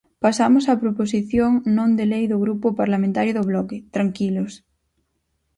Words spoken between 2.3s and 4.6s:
do Grupo Parlamentario do Bloque... ¡Tranquilos!